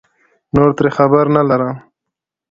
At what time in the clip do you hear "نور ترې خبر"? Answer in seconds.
0.55-1.25